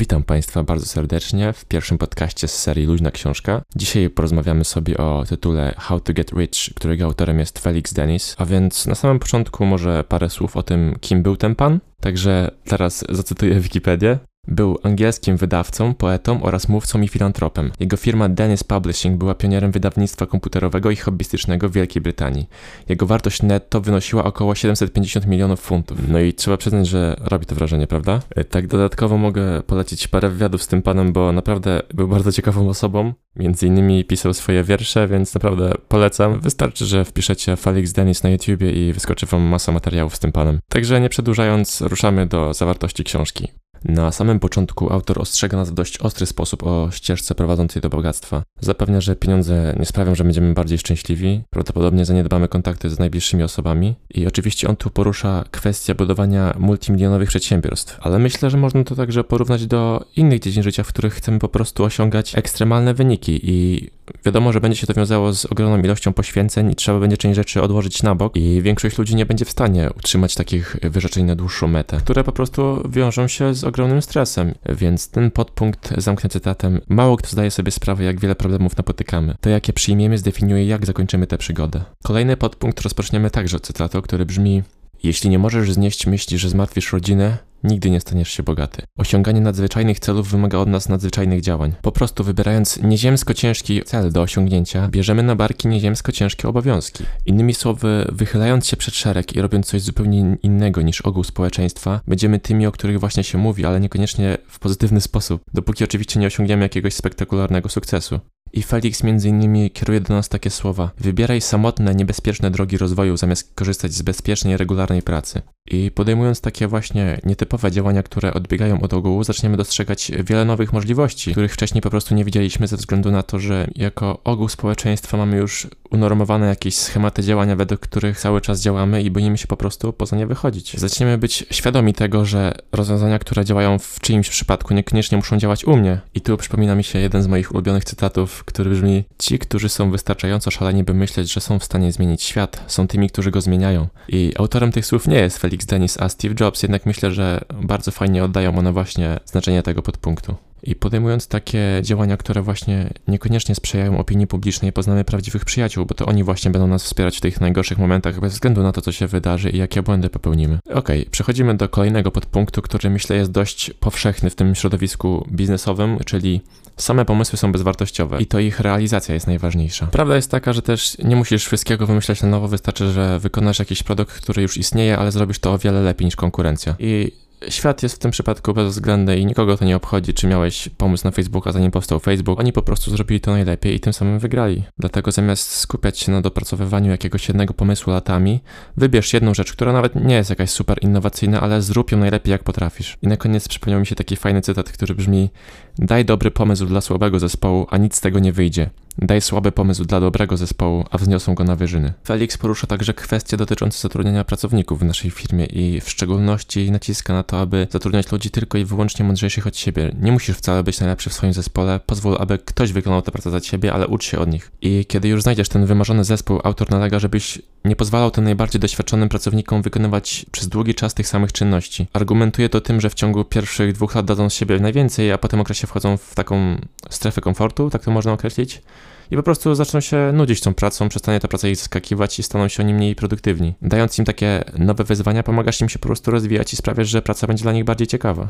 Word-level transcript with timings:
Witam 0.00 0.22
Państwa 0.22 0.62
bardzo 0.62 0.86
serdecznie 0.86 1.52
w 1.52 1.64
pierwszym 1.64 1.98
podcaście 1.98 2.48
z 2.48 2.58
serii 2.58 2.86
Luźna 2.86 3.10
Książka. 3.10 3.62
Dzisiaj 3.76 4.10
porozmawiamy 4.10 4.64
sobie 4.64 4.96
o 4.96 5.24
tytule 5.28 5.74
How 5.78 6.00
to 6.00 6.12
Get 6.12 6.32
Rich, 6.32 6.74
którego 6.74 7.04
autorem 7.04 7.38
jest 7.38 7.58
Felix 7.58 7.92
Dennis. 7.92 8.34
A 8.38 8.44
więc 8.44 8.86
na 8.86 8.94
samym 8.94 9.18
początku 9.18 9.66
może 9.66 10.04
parę 10.04 10.30
słów 10.30 10.56
o 10.56 10.62
tym, 10.62 10.96
kim 11.00 11.22
był 11.22 11.36
ten 11.36 11.54
pan. 11.54 11.80
Także 12.00 12.50
teraz 12.64 13.04
zacytuję 13.08 13.60
Wikipedię. 13.60 14.18
Był 14.50 14.78
angielskim 14.82 15.36
wydawcą, 15.36 15.94
poetą 15.94 16.42
oraz 16.42 16.68
mówcą 16.68 17.00
i 17.00 17.08
filantropem. 17.08 17.70
Jego 17.80 17.96
firma 17.96 18.28
Dennis 18.28 18.64
Publishing 18.64 19.18
była 19.18 19.34
pionierem 19.34 19.70
wydawnictwa 19.70 20.26
komputerowego 20.26 20.90
i 20.90 20.96
hobbystycznego 20.96 21.68
w 21.68 21.72
Wielkiej 21.72 22.02
Brytanii. 22.02 22.48
Jego 22.88 23.06
wartość 23.06 23.42
netto 23.42 23.80
wynosiła 23.80 24.24
około 24.24 24.54
750 24.54 25.26
milionów 25.26 25.60
funtów. 25.60 25.98
No 26.08 26.20
i 26.20 26.34
trzeba 26.34 26.56
przyznać, 26.56 26.88
że 26.88 27.16
robi 27.18 27.46
to 27.46 27.54
wrażenie, 27.54 27.86
prawda? 27.86 28.20
E, 28.30 28.44
tak 28.44 28.66
dodatkowo 28.66 29.18
mogę 29.18 29.62
polecić 29.62 30.08
parę 30.08 30.28
wywiadów 30.28 30.62
z 30.62 30.66
tym 30.66 30.82
panem, 30.82 31.12
bo 31.12 31.32
naprawdę 31.32 31.82
był 31.94 32.08
bardzo 32.08 32.32
ciekawą 32.32 32.68
osobą. 32.68 33.12
Między 33.36 33.66
innymi 33.66 34.04
pisał 34.04 34.34
swoje 34.34 34.64
wiersze, 34.64 35.08
więc 35.08 35.34
naprawdę 35.34 35.72
polecam. 35.88 36.40
Wystarczy, 36.40 36.86
że 36.86 37.04
wpiszecie 37.04 37.56
Felix 37.56 37.92
Dennis 37.92 38.22
na 38.22 38.30
YouTubie 38.30 38.72
i 38.72 38.92
wyskoczy 38.92 39.26
wam 39.26 39.42
masa 39.42 39.72
materiałów 39.72 40.16
z 40.16 40.18
tym 40.18 40.32
panem. 40.32 40.58
Także 40.68 41.00
nie 41.00 41.08
przedłużając, 41.08 41.80
ruszamy 41.80 42.26
do 42.26 42.54
zawartości 42.54 43.04
książki. 43.04 43.48
Na 43.84 44.12
samym 44.12 44.40
początku 44.40 44.92
autor 44.92 45.20
ostrzega 45.20 45.56
nas 45.56 45.70
w 45.70 45.74
dość 45.74 45.98
ostry 45.98 46.26
sposób 46.26 46.62
o 46.62 46.88
ścieżce 46.90 47.34
prowadzącej 47.34 47.82
do 47.82 47.88
bogactwa. 47.88 48.42
Zapewnia, 48.60 49.00
że 49.00 49.16
pieniądze 49.16 49.74
nie 49.78 49.86
sprawią, 49.86 50.14
że 50.14 50.24
będziemy 50.24 50.54
bardziej 50.54 50.78
szczęśliwi, 50.78 51.42
prawdopodobnie 51.50 52.04
zaniedbamy 52.04 52.48
kontakty 52.48 52.90
z 52.90 52.98
najbliższymi 52.98 53.42
osobami. 53.42 53.94
I 54.14 54.26
oczywiście 54.26 54.68
on 54.68 54.76
tu 54.76 54.90
porusza 54.90 55.44
kwestię 55.50 55.94
budowania 55.94 56.54
multimilionowych 56.58 57.28
przedsiębiorstw, 57.28 57.98
ale 58.00 58.18
myślę, 58.18 58.50
że 58.50 58.56
można 58.56 58.84
to 58.84 58.94
także 58.94 59.24
porównać 59.24 59.66
do 59.66 60.04
innych 60.16 60.40
dziedzin 60.40 60.62
życia, 60.62 60.82
w 60.82 60.88
których 60.88 61.14
chcemy 61.14 61.38
po 61.38 61.48
prostu 61.48 61.84
osiągać 61.84 62.38
ekstremalne 62.38 62.94
wyniki. 62.94 63.40
I 63.42 63.90
wiadomo, 64.24 64.52
że 64.52 64.60
będzie 64.60 64.78
się 64.78 64.86
to 64.86 64.94
wiązało 64.94 65.32
z 65.32 65.46
ogromną 65.46 65.82
ilością 65.82 66.12
poświęceń 66.12 66.70
i 66.70 66.74
trzeba 66.74 67.00
będzie 67.00 67.16
część 67.16 67.36
rzeczy 67.36 67.62
odłożyć 67.62 68.02
na 68.02 68.14
bok. 68.14 68.36
I 68.36 68.62
większość 68.62 68.98
ludzi 68.98 69.16
nie 69.16 69.26
będzie 69.26 69.44
w 69.44 69.50
stanie 69.50 69.90
utrzymać 69.96 70.34
takich 70.34 70.76
wyrzeczeń 70.82 71.24
na 71.24 71.36
dłuższą 71.36 71.68
metę, 71.68 71.96
które 71.96 72.24
po 72.24 72.32
prostu 72.32 72.88
wiążą 72.88 73.28
się 73.28 73.54
z 73.54 73.64
ogromnym 73.70 74.02
stresem. 74.02 74.54
Więc 74.68 75.10
ten 75.10 75.30
podpunkt 75.30 76.00
zamknę 76.00 76.30
cytatem. 76.30 76.80
Mało 76.88 77.16
kto 77.16 77.28
zdaje 77.28 77.50
sobie 77.50 77.70
sprawę, 77.70 78.04
jak 78.04 78.20
wiele 78.20 78.34
problemów 78.34 78.76
napotykamy. 78.76 79.34
To, 79.40 79.50
jakie 79.50 79.72
przyjmiemy, 79.72 80.18
zdefiniuje, 80.18 80.66
jak 80.66 80.86
zakończymy 80.86 81.26
tę 81.26 81.38
przygodę. 81.38 81.82
Kolejny 82.04 82.36
podpunkt 82.36 82.80
rozpoczniemy 82.80 83.30
także 83.30 83.56
od 83.56 83.66
cytatu, 83.66 84.02
który 84.02 84.26
brzmi 84.26 84.62
jeśli 85.02 85.30
nie 85.30 85.38
możesz 85.38 85.72
znieść 85.72 86.06
myśli, 86.06 86.38
że 86.38 86.48
zmartwisz 86.48 86.92
rodzinę, 86.92 87.38
nigdy 87.64 87.90
nie 87.90 88.00
staniesz 88.00 88.30
się 88.30 88.42
bogaty. 88.42 88.82
Osiąganie 88.98 89.40
nadzwyczajnych 89.40 90.00
celów 90.00 90.30
wymaga 90.30 90.58
od 90.58 90.68
nas 90.68 90.88
nadzwyczajnych 90.88 91.40
działań. 91.40 91.72
Po 91.82 91.92
prostu 91.92 92.24
wybierając 92.24 92.82
nieziemsko 92.82 93.34
ciężki 93.34 93.82
cel 93.82 94.12
do 94.12 94.22
osiągnięcia, 94.22 94.88
bierzemy 94.88 95.22
na 95.22 95.36
barki 95.36 95.68
nieziemsko 95.68 96.12
ciężkie 96.12 96.48
obowiązki. 96.48 97.04
Innymi 97.26 97.54
słowy, 97.54 98.08
wychylając 98.12 98.66
się 98.66 98.76
przed 98.76 98.94
szereg 98.94 99.36
i 99.36 99.40
robiąc 99.40 99.66
coś 99.66 99.82
zupełnie 99.82 100.36
innego 100.42 100.82
niż 100.82 101.00
ogół 101.00 101.24
społeczeństwa, 101.24 102.00
będziemy 102.06 102.38
tymi, 102.38 102.66
o 102.66 102.72
których 102.72 103.00
właśnie 103.00 103.24
się 103.24 103.38
mówi, 103.38 103.64
ale 103.64 103.80
niekoniecznie 103.80 104.38
w 104.48 104.58
pozytywny 104.58 105.00
sposób, 105.00 105.42
dopóki 105.54 105.84
oczywiście 105.84 106.20
nie 106.20 106.26
osiągniemy 106.26 106.62
jakiegoś 106.62 106.94
spektakularnego 106.94 107.68
sukcesu. 107.68 108.20
I 108.52 108.62
Felix 108.62 109.02
między 109.02 109.28
innymi 109.28 109.70
kieruje 109.70 110.00
do 110.00 110.14
nas 110.14 110.28
takie 110.28 110.50
słowa: 110.50 110.90
Wybieraj 110.98 111.40
samotne, 111.40 111.94
niebezpieczne 111.94 112.50
drogi 112.50 112.78
rozwoju 112.78 113.16
zamiast 113.16 113.54
korzystać 113.54 113.92
z 113.92 114.02
bezpiecznej, 114.02 114.56
regularnej 114.56 115.02
pracy. 115.02 115.42
I 115.70 115.90
podejmując 115.90 116.40
takie 116.40 116.68
właśnie 116.68 117.20
nietypowe 117.24 117.70
działania, 117.70 118.02
które 118.02 118.34
odbiegają 118.34 118.80
od 118.80 118.94
ogółu, 118.94 119.24
zaczniemy 119.24 119.56
dostrzegać 119.56 120.12
wiele 120.24 120.44
nowych 120.44 120.72
możliwości, 120.72 121.32
których 121.32 121.52
wcześniej 121.52 121.82
po 121.82 121.90
prostu 121.90 122.14
nie 122.14 122.24
widzieliśmy 122.24 122.66
ze 122.66 122.76
względu 122.76 123.10
na 123.10 123.22
to, 123.22 123.38
że 123.38 123.66
jako 123.76 124.20
ogół 124.24 124.48
społeczeństwa 124.48 125.16
mamy 125.16 125.36
już 125.36 125.66
unormowane 125.90 126.46
jakieś 126.46 126.76
schematy 126.76 127.22
działania, 127.22 127.56
według 127.56 127.80
których 127.80 128.20
cały 128.20 128.40
czas 128.40 128.60
działamy 128.60 129.02
i 129.02 129.10
boimy 129.10 129.38
się 129.38 129.46
po 129.46 129.56
prostu 129.56 129.92
poza 129.92 130.16
nie 130.16 130.26
wychodzić. 130.26 130.78
Zaczniemy 130.78 131.18
być 131.18 131.46
świadomi 131.50 131.94
tego, 131.94 132.24
że 132.24 132.54
rozwiązania, 132.72 133.18
które 133.18 133.44
działają 133.44 133.78
w 133.78 134.00
czyimś 134.00 134.30
przypadku, 134.30 134.74
niekoniecznie 134.74 135.18
muszą 135.18 135.38
działać 135.38 135.64
u 135.64 135.76
mnie. 135.76 136.00
I 136.14 136.20
tu 136.20 136.36
przypomina 136.36 136.74
mi 136.74 136.84
się 136.84 136.98
jeden 136.98 137.22
z 137.22 137.26
moich 137.26 137.52
ulubionych 137.52 137.84
cytatów, 137.84 138.39
który 138.44 138.70
brzmi: 138.70 139.04
Ci, 139.18 139.38
którzy 139.38 139.68
są 139.68 139.90
wystarczająco 139.90 140.50
szaleni, 140.50 140.84
by 140.84 140.94
myśleć, 140.94 141.32
że 141.32 141.40
są 141.40 141.58
w 141.58 141.64
stanie 141.64 141.92
zmienić 141.92 142.22
świat, 142.22 142.64
są 142.66 142.88
tymi, 142.88 143.10
którzy 143.10 143.30
go 143.30 143.40
zmieniają. 143.40 143.88
I 144.08 144.32
autorem 144.38 144.72
tych 144.72 144.86
słów 144.86 145.06
nie 145.08 145.18
jest 145.18 145.38
Felix 145.38 145.66
Dennis, 145.66 146.00
a 146.00 146.08
Steve 146.08 146.34
Jobs, 146.40 146.62
jednak 146.62 146.86
myślę, 146.86 147.12
że 147.12 147.40
bardzo 147.62 147.90
fajnie 147.90 148.24
oddają 148.24 148.58
one 148.58 148.72
właśnie 148.72 149.20
znaczenie 149.24 149.62
tego 149.62 149.82
podpunktu. 149.82 150.34
I 150.62 150.74
podejmując 150.74 151.28
takie 151.28 151.80
działania, 151.82 152.16
które 152.16 152.42
właśnie 152.42 152.90
niekoniecznie 153.08 153.54
sprzyjają 153.54 153.98
opinii 153.98 154.26
publicznej, 154.26 154.72
poznamy 154.72 155.04
prawdziwych 155.04 155.44
przyjaciół, 155.44 155.86
bo 155.86 155.94
to 155.94 156.06
oni 156.06 156.24
właśnie 156.24 156.50
będą 156.50 156.68
nas 156.68 156.84
wspierać 156.84 157.16
w 157.16 157.20
tych 157.20 157.40
najgorszych 157.40 157.78
momentach, 157.78 158.20
bez 158.20 158.32
względu 158.32 158.62
na 158.62 158.72
to, 158.72 158.80
co 158.80 158.92
się 158.92 159.06
wydarzy 159.06 159.50
i 159.50 159.58
jakie 159.58 159.82
błędy 159.82 160.10
popełnimy. 160.10 160.58
Ok, 160.74 160.88
przechodzimy 161.10 161.56
do 161.56 161.68
kolejnego 161.68 162.10
podpunktu, 162.10 162.62
który 162.62 162.90
myślę 162.90 163.16
jest 163.16 163.30
dość 163.30 163.70
powszechny 163.80 164.30
w 164.30 164.34
tym 164.34 164.54
środowisku 164.54 165.26
biznesowym, 165.32 165.98
czyli 166.06 166.40
same 166.76 167.04
pomysły 167.04 167.38
są 167.38 167.52
bezwartościowe 167.52 168.20
i 168.20 168.26
to 168.26 168.38
ich 168.38 168.60
realizacja 168.60 169.14
jest 169.14 169.26
najważniejsza. 169.26 169.86
Prawda 169.86 170.16
jest 170.16 170.30
taka, 170.30 170.52
że 170.52 170.62
też 170.62 170.98
nie 170.98 171.16
musisz 171.16 171.46
wszystkiego 171.46 171.86
wymyślać 171.86 172.22
na 172.22 172.28
nowo, 172.28 172.48
wystarczy, 172.48 172.92
że 172.92 173.18
wykonasz 173.18 173.58
jakiś 173.58 173.82
produkt, 173.82 174.20
który 174.20 174.42
już 174.42 174.56
istnieje, 174.56 174.98
ale 174.98 175.12
zrobisz 175.12 175.38
to 175.38 175.52
o 175.52 175.58
wiele 175.58 175.80
lepiej 175.80 176.04
niż 176.04 176.16
konkurencja. 176.16 176.74
I 176.78 177.12
Świat 177.48 177.82
jest 177.82 177.94
w 177.94 177.98
tym 177.98 178.10
przypadku 178.10 178.54
bezwzględny 178.54 179.18
i 179.18 179.26
nikogo 179.26 179.56
to 179.56 179.64
nie 179.64 179.76
obchodzi, 179.76 180.14
czy 180.14 180.26
miałeś 180.26 180.68
pomysł 180.68 181.04
na 181.04 181.10
Facebooka, 181.10 181.52
zanim 181.52 181.70
powstał 181.70 182.00
Facebook. 182.00 182.40
Oni 182.40 182.52
po 182.52 182.62
prostu 182.62 182.90
zrobili 182.90 183.20
to 183.20 183.30
najlepiej 183.30 183.74
i 183.74 183.80
tym 183.80 183.92
samym 183.92 184.18
wygrali. 184.18 184.62
Dlatego 184.78 185.12
zamiast 185.12 185.50
skupiać 185.50 185.98
się 185.98 186.12
na 186.12 186.20
dopracowywaniu 186.20 186.90
jakiegoś 186.90 187.28
jednego 187.28 187.54
pomysłu 187.54 187.92
latami, 187.92 188.40
wybierz 188.76 189.12
jedną 189.12 189.34
rzecz, 189.34 189.52
która 189.52 189.72
nawet 189.72 189.94
nie 189.94 190.14
jest 190.14 190.30
jakaś 190.30 190.50
super 190.50 190.78
innowacyjna, 190.80 191.40
ale 191.40 191.62
zrób 191.62 191.92
ją 191.92 191.98
najlepiej 191.98 192.30
jak 192.30 192.44
potrafisz. 192.44 192.98
I 193.02 193.08
na 193.08 193.16
koniec 193.16 193.48
przypomniał 193.48 193.80
mi 193.80 193.86
się 193.86 193.94
taki 193.94 194.16
fajny 194.16 194.40
cytat, 194.40 194.72
który 194.72 194.94
brzmi: 194.94 195.30
Daj 195.78 196.04
dobry 196.04 196.30
pomysł 196.30 196.66
dla 196.66 196.80
słabego 196.80 197.18
zespołu, 197.18 197.66
a 197.70 197.76
nic 197.76 197.94
z 197.94 198.00
tego 198.00 198.18
nie 198.18 198.32
wyjdzie. 198.32 198.70
Daj 198.98 199.20
słaby 199.20 199.52
pomysł 199.52 199.84
dla 199.84 200.00
dobrego 200.00 200.36
zespołu, 200.36 200.84
a 200.90 200.98
wzniosą 200.98 201.34
go 201.34 201.44
na 201.44 201.56
wyżyny. 201.56 201.92
Felix 202.04 202.38
porusza 202.38 202.66
także 202.66 202.94
kwestie 202.94 203.36
dotyczące 203.36 203.78
zatrudniania 203.78 204.24
pracowników 204.24 204.80
w 204.80 204.84
naszej 204.84 205.10
firmie 205.10 205.44
i 205.44 205.80
w 205.80 205.90
szczególności 205.90 206.70
naciska 206.70 207.12
na 207.12 207.22
to, 207.22 207.40
aby 207.40 207.66
zatrudniać 207.70 208.12
ludzi 208.12 208.30
tylko 208.30 208.58
i 208.58 208.64
wyłącznie 208.64 209.04
mądrzejszych 209.04 209.46
od 209.46 209.56
siebie. 209.56 209.94
Nie 210.00 210.12
musisz 210.12 210.36
wcale 210.36 210.62
być 210.62 210.80
najlepszy 210.80 211.10
w 211.10 211.12
swoim 211.12 211.32
zespole, 211.32 211.80
pozwól, 211.86 212.16
aby 212.20 212.38
ktoś 212.38 212.72
wykonał 212.72 213.02
tę 213.02 213.10
pracę 213.10 213.30
za 213.30 213.40
ciebie, 213.40 213.72
ale 213.72 213.86
ucz 213.86 214.04
się 214.04 214.18
od 214.18 214.32
nich. 214.32 214.50
I 214.62 214.86
kiedy 214.88 215.08
już 215.08 215.22
znajdziesz 215.22 215.48
ten 215.48 215.66
wymarzony 215.66 216.04
zespół, 216.04 216.40
autor 216.44 216.70
nalega, 216.70 216.98
żebyś 216.98 217.42
nie 217.64 217.76
pozwalał 217.76 218.10
tym 218.10 218.24
najbardziej 218.24 218.60
doświadczonym 218.60 219.08
pracownikom 219.08 219.62
wykonywać 219.62 220.26
przez 220.32 220.48
długi 220.48 220.74
czas 220.74 220.94
tych 220.94 221.08
samych 221.08 221.32
czynności. 221.32 221.86
Argumentuje 221.92 222.48
to 222.48 222.60
tym, 222.60 222.80
że 222.80 222.90
w 222.90 222.94
ciągu 222.94 223.24
pierwszych 223.24 223.72
dwóch 223.72 223.94
lat 223.94 224.06
dadzą 224.06 224.30
z 224.30 224.34
siebie 224.34 224.58
najwięcej, 224.58 225.12
a 225.12 225.18
po 225.18 225.28
tym 225.28 225.40
okresie 225.40 225.66
wchodzą 225.66 225.96
w 225.96 226.14
taką 226.14 226.56
strefę 226.90 227.20
komfortu, 227.20 227.70
tak 227.70 227.84
to 227.84 227.90
można 227.90 228.12
określić 228.12 228.62
i 229.10 229.16
po 229.16 229.22
prostu 229.22 229.54
zaczną 229.54 229.80
się 229.80 230.10
nudzić 230.12 230.40
tą 230.40 230.54
pracą, 230.54 230.88
przestanie 230.88 231.20
ta 231.20 231.28
praca 231.28 231.48
ich 231.48 231.56
zaskakiwać 231.56 232.18
i 232.18 232.22
staną 232.22 232.48
się 232.48 232.62
oni 232.62 232.74
mniej 232.74 232.94
produktywni. 232.94 233.54
Dając 233.62 233.98
im 233.98 234.04
takie 234.04 234.44
nowe 234.58 234.84
wyzwania, 234.84 235.22
pomagasz 235.22 235.60
im 235.60 235.68
się 235.68 235.78
po 235.78 235.86
prostu 235.86 236.10
rozwijać 236.10 236.52
i 236.52 236.56
sprawiasz, 236.56 236.88
że 236.88 237.02
praca 237.02 237.26
będzie 237.26 237.42
dla 237.42 237.52
nich 237.52 237.64
bardziej 237.64 237.86
ciekawa. 237.86 238.28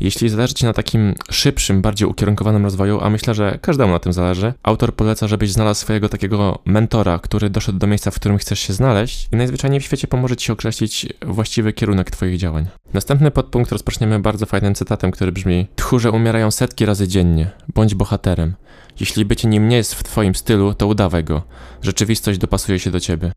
Jeśli 0.00 0.28
zależy 0.28 0.54
Ci 0.54 0.64
na 0.64 0.72
takim 0.72 1.14
szybszym, 1.30 1.82
bardziej 1.82 2.08
ukierunkowanym 2.08 2.64
rozwoju, 2.64 3.00
a 3.00 3.10
myślę, 3.10 3.34
że 3.34 3.58
każdemu 3.62 3.92
na 3.92 3.98
tym 3.98 4.12
zależy, 4.12 4.52
autor 4.62 4.94
poleca, 4.94 5.28
żebyś 5.28 5.52
znalazł 5.52 5.80
swojego 5.80 6.08
takiego 6.08 6.58
mentora, 6.64 7.18
który 7.18 7.50
doszedł 7.50 7.78
do 7.78 7.86
miejsca, 7.86 8.10
w 8.10 8.14
którym 8.14 8.38
chcesz 8.38 8.60
się 8.60 8.72
znaleźć 8.72 9.28
i 9.32 9.36
najzwyczajniej 9.36 9.80
w 9.80 9.84
świecie 9.84 10.08
pomoże 10.08 10.36
Ci 10.36 10.52
określić 10.52 11.06
właściwy 11.26 11.72
kierunek 11.72 12.10
Twoich 12.10 12.38
działań. 12.38 12.66
Następny 12.94 13.30
podpunkt 13.30 13.72
rozpoczniemy 13.72 14.18
bardzo 14.18 14.46
fajnym 14.46 14.74
cytatem, 14.74 15.10
który 15.10 15.32
brzmi 15.32 15.66
Tchórze 15.76 16.10
umierają 16.10 16.50
setki 16.50 16.86
razy 16.86 17.08
dziennie. 17.08 17.50
Bądź 17.74 17.94
bohaterem. 17.94 18.54
Jeśli 19.00 19.24
bycie 19.24 19.48
nim 19.48 19.68
nie 19.68 19.76
jest 19.76 19.94
w 19.94 20.02
Twoim 20.02 20.34
stylu, 20.34 20.74
to 20.74 20.86
udawaj 20.86 21.24
go. 21.24 21.42
Rzeczywistość 21.82 22.38
dopasuje 22.38 22.78
się 22.78 22.90
do 22.90 23.00
Ciebie. 23.00 23.32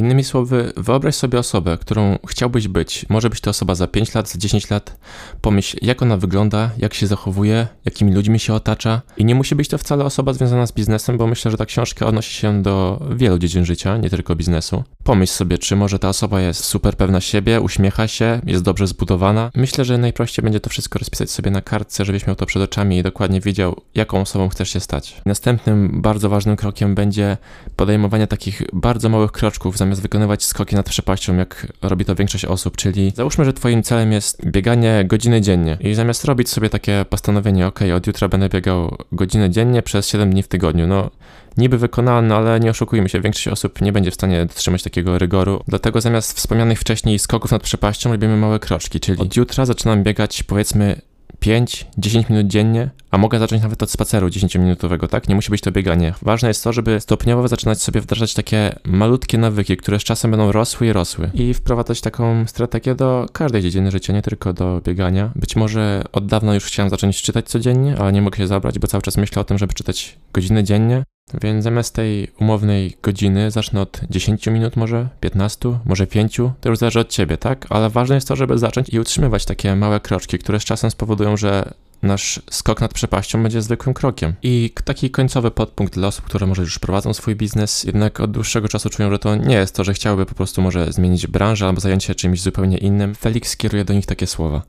Innymi 0.00 0.24
słowy, 0.24 0.72
wyobraź 0.76 1.14
sobie 1.14 1.38
osobę, 1.38 1.78
którą 1.78 2.18
chciałbyś 2.26 2.68
być. 2.68 3.06
Może 3.08 3.30
być 3.30 3.40
to 3.40 3.50
osoba 3.50 3.74
za 3.74 3.86
5 3.86 4.14
lat, 4.14 4.30
za 4.30 4.38
10 4.38 4.70
lat. 4.70 4.96
Pomyśl, 5.40 5.76
jak 5.82 6.02
ona 6.02 6.16
wygląda, 6.16 6.70
jak 6.78 6.94
się 6.94 7.06
zachowuje, 7.06 7.66
jakimi 7.84 8.12
ludźmi 8.12 8.38
się 8.38 8.54
otacza. 8.54 9.02
I 9.16 9.24
nie 9.24 9.34
musi 9.34 9.54
być 9.54 9.68
to 9.68 9.78
wcale 9.78 10.04
osoba 10.04 10.32
związana 10.32 10.66
z 10.66 10.72
biznesem, 10.72 11.18
bo 11.18 11.26
myślę, 11.26 11.50
że 11.50 11.56
ta 11.56 11.66
książka 11.66 12.06
odnosi 12.06 12.34
się 12.34 12.62
do 12.62 13.02
wielu 13.16 13.38
dziedzin 13.38 13.64
życia, 13.64 13.96
nie 13.96 14.10
tylko 14.10 14.36
biznesu. 14.36 14.84
Pomyśl 15.04 15.32
sobie, 15.32 15.58
czy 15.58 15.76
może 15.76 15.98
ta 15.98 16.08
osoba 16.08 16.40
jest 16.40 16.64
super 16.64 16.96
pewna 16.96 17.20
siebie, 17.20 17.60
uśmiecha 17.60 18.08
się, 18.08 18.40
jest 18.46 18.62
dobrze 18.62 18.86
zbudowana. 18.86 19.50
Myślę, 19.54 19.84
że 19.84 19.98
najprościej 19.98 20.42
będzie 20.42 20.60
to 20.60 20.70
wszystko 20.70 20.98
rozpisać 20.98 21.30
sobie 21.30 21.50
na 21.50 21.60
kartce, 21.60 22.04
żebyś 22.04 22.26
miał 22.26 22.36
to 22.36 22.46
przed 22.46 22.62
oczami 22.62 22.98
i 22.98 23.02
dokładnie 23.02 23.40
wiedział, 23.40 23.80
jaką 23.94 24.20
osobą 24.20 24.48
chcesz 24.48 24.70
się 24.70 24.80
stać. 24.80 25.20
Następnym 25.26 26.02
bardzo 26.02 26.28
ważnym 26.28 26.56
krokiem 26.56 26.94
będzie 26.94 27.36
podejmowanie 27.76 28.26
takich 28.26 28.62
bardzo 28.72 29.08
małych 29.08 29.32
kroczków 29.32 29.76
zamiast 29.76 29.89
zamiast 29.90 30.02
wykonywać 30.02 30.44
skoki 30.44 30.76
nad 30.76 30.88
przepaścią, 30.88 31.36
jak 31.36 31.66
robi 31.82 32.04
to 32.04 32.14
większość 32.14 32.44
osób, 32.44 32.76
czyli 32.76 33.12
załóżmy, 33.16 33.44
że 33.44 33.52
twoim 33.52 33.82
celem 33.82 34.12
jest 34.12 34.46
bieganie 34.46 35.04
godziny 35.04 35.40
dziennie 35.40 35.76
i 35.80 35.94
zamiast 35.94 36.24
robić 36.24 36.48
sobie 36.48 36.70
takie 36.70 37.04
postanowienie, 37.10 37.66
ok, 37.66 37.80
od 37.96 38.06
jutra 38.06 38.28
będę 38.28 38.48
biegał 38.48 38.96
godzinę 39.12 39.50
dziennie 39.50 39.82
przez 39.82 40.08
7 40.08 40.30
dni 40.30 40.42
w 40.42 40.48
tygodniu, 40.48 40.86
no 40.86 41.10
niby 41.56 41.78
wykonalne, 41.78 42.36
ale 42.36 42.60
nie 42.60 42.70
oszukujmy 42.70 43.08
się, 43.08 43.20
większość 43.20 43.48
osób 43.48 43.80
nie 43.80 43.92
będzie 43.92 44.10
w 44.10 44.14
stanie 44.14 44.46
dotrzymać 44.46 44.82
takiego 44.82 45.18
rygoru. 45.18 45.62
Dlatego 45.68 46.00
zamiast 46.00 46.36
wspomnianych 46.36 46.80
wcześniej 46.80 47.18
skoków 47.18 47.50
nad 47.50 47.62
przepaścią 47.62 48.10
robimy 48.10 48.36
małe 48.36 48.58
kroczki, 48.58 49.00
czyli 49.00 49.18
od 49.18 49.36
jutra 49.36 49.64
zaczynam 49.64 50.02
biegać 50.02 50.42
powiedzmy 50.42 51.00
5-10 51.40 52.30
minut 52.30 52.46
dziennie, 52.46 52.90
a 53.10 53.18
mogę 53.18 53.38
zacząć 53.38 53.62
nawet 53.62 53.82
od 53.82 53.90
spaceru 53.90 54.28
10-minutowego, 54.28 55.08
tak? 55.08 55.28
Nie 55.28 55.34
musi 55.34 55.50
być 55.50 55.60
to 55.60 55.72
bieganie. 55.72 56.14
Ważne 56.22 56.48
jest 56.48 56.64
to, 56.64 56.72
żeby 56.72 57.00
stopniowo 57.00 57.48
zaczynać 57.48 57.82
sobie 57.82 58.00
wdrażać 58.00 58.34
takie 58.34 58.74
malutkie 58.84 59.38
nawyki, 59.38 59.76
które 59.76 60.00
z 60.00 60.04
czasem 60.04 60.30
będą 60.30 60.52
rosły 60.52 60.86
i 60.86 60.92
rosły. 60.92 61.30
I 61.34 61.54
wprowadzać 61.54 62.00
taką 62.00 62.46
strategię 62.46 62.94
do 62.94 63.26
każdej 63.32 63.62
dziedziny 63.62 63.90
życia, 63.90 64.12
nie 64.12 64.22
tylko 64.22 64.52
do 64.52 64.80
biegania. 64.84 65.30
Być 65.36 65.56
może 65.56 66.04
od 66.12 66.26
dawna 66.26 66.54
już 66.54 66.64
chciałem 66.64 66.90
zacząć 66.90 67.22
czytać 67.22 67.48
codziennie, 67.48 67.96
ale 67.98 68.12
nie 68.12 68.22
mogę 68.22 68.36
się 68.36 68.46
zabrać, 68.46 68.78
bo 68.78 68.86
cały 68.86 69.02
czas 69.02 69.16
myślę 69.16 69.42
o 69.42 69.44
tym, 69.44 69.58
żeby 69.58 69.74
czytać 69.74 70.18
godziny 70.32 70.64
dziennie. 70.64 71.04
Więc 71.42 71.64
zamiast 71.64 71.94
tej 71.94 72.28
umownej 72.40 72.96
godziny 73.02 73.50
zacznę 73.50 73.80
od 73.80 74.00
10 74.10 74.46
minut 74.46 74.76
może, 74.76 75.08
15, 75.20 75.78
może 75.84 76.06
5, 76.06 76.36
to 76.60 76.68
już 76.68 76.78
zależy 76.78 77.00
od 77.00 77.08
ciebie, 77.08 77.36
tak? 77.36 77.66
Ale 77.70 77.90
ważne 77.90 78.14
jest 78.14 78.28
to, 78.28 78.36
żeby 78.36 78.58
zacząć 78.58 78.88
i 78.88 79.00
utrzymywać 79.00 79.44
takie 79.44 79.76
małe 79.76 80.00
kroczki, 80.00 80.38
które 80.38 80.60
z 80.60 80.64
czasem 80.64 80.90
spowodują, 80.90 81.36
że 81.36 81.74
nasz 82.02 82.42
skok 82.50 82.80
nad 82.80 82.94
przepaścią 82.94 83.42
będzie 83.42 83.62
zwykłym 83.62 83.94
krokiem. 83.94 84.32
I 84.42 84.72
taki 84.84 85.10
końcowy 85.10 85.50
podpunkt 85.50 85.94
dla 85.94 86.08
osób, 86.08 86.24
które 86.24 86.46
może 86.46 86.62
już 86.62 86.78
prowadzą 86.78 87.14
swój 87.14 87.36
biznes, 87.36 87.84
jednak 87.84 88.20
od 88.20 88.30
dłuższego 88.30 88.68
czasu 88.68 88.90
czują, 88.90 89.10
że 89.10 89.18
to 89.18 89.36
nie 89.36 89.54
jest 89.54 89.74
to, 89.74 89.84
że 89.84 89.94
chciałyby 89.94 90.26
po 90.26 90.34
prostu 90.34 90.62
może 90.62 90.92
zmienić 90.92 91.26
branżę 91.26 91.66
albo 91.66 91.80
zająć 91.80 92.04
się 92.04 92.14
czymś 92.14 92.42
zupełnie 92.42 92.78
innym. 92.78 93.14
Felix 93.14 93.56
kieruje 93.56 93.84
do 93.84 93.94
nich 93.94 94.06
takie 94.06 94.26
słowa. 94.26 94.62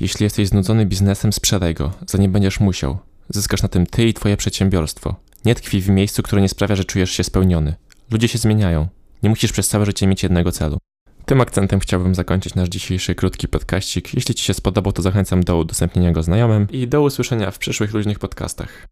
Jeśli 0.00 0.24
jesteś 0.24 0.48
znudzony 0.48 0.86
biznesem, 0.86 1.32
sprzedaj 1.32 1.74
go, 1.74 1.92
zanim 2.06 2.32
będziesz 2.32 2.60
musiał. 2.60 2.98
Zyskasz 3.28 3.62
na 3.62 3.68
tym 3.68 3.86
ty 3.86 4.08
i 4.08 4.14
twoje 4.14 4.36
przedsiębiorstwo. 4.36 5.14
Nie 5.46 5.54
tkwi 5.54 5.80
w 5.80 5.88
miejscu, 5.88 6.22
które 6.22 6.42
nie 6.42 6.48
sprawia, 6.48 6.76
że 6.76 6.84
czujesz 6.84 7.10
się 7.10 7.24
spełniony. 7.24 7.74
Ludzie 8.10 8.28
się 8.28 8.38
zmieniają. 8.38 8.88
Nie 9.22 9.30
musisz 9.30 9.52
przez 9.52 9.68
całe 9.68 9.86
życie 9.86 10.06
mieć 10.06 10.22
jednego 10.22 10.52
celu. 10.52 10.78
Tym 11.26 11.40
akcentem 11.40 11.80
chciałbym 11.80 12.14
zakończyć 12.14 12.54
nasz 12.54 12.68
dzisiejszy 12.68 13.14
krótki 13.14 13.48
podkaścik. 13.48 14.14
Jeśli 14.14 14.34
Ci 14.34 14.44
się 14.44 14.54
spodobał, 14.54 14.92
to 14.92 15.02
zachęcam 15.02 15.44
do 15.44 15.58
udostępnienia 15.58 16.12
go 16.12 16.22
znajomym 16.22 16.66
i 16.70 16.88
do 16.88 17.02
usłyszenia 17.02 17.50
w 17.50 17.58
przyszłych 17.58 17.94
luźnych 17.94 18.18
podcastach. 18.18 18.86